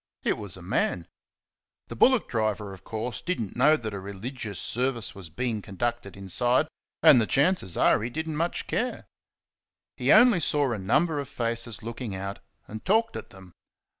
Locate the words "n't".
3.39-3.55, 8.27-8.35